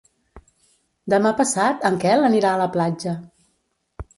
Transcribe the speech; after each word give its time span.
Demà 1.13 1.33
passat 1.41 1.85
en 1.91 1.99
Quel 2.05 2.27
anirà 2.31 2.55
a 2.55 2.63
la 2.63 2.69
platja. 2.79 3.15